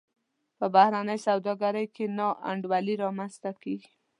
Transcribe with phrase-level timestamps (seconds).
[0.57, 3.89] په بهرنۍ سوداګرۍ کې نا انډولي رامنځته کیږي.